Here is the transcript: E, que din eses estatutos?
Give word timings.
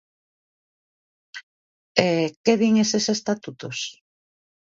E, 2.05 2.07
que 2.43 2.53
din 2.59 2.73
eses 2.85 3.05
estatutos? 3.15 3.77